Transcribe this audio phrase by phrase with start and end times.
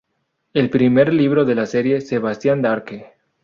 [0.53, 3.13] El primer libro de la serie, "Sebastian Darke.